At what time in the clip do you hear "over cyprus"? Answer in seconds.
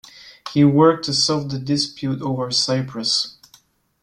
2.23-3.37